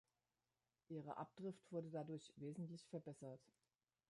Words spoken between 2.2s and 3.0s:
wesentlich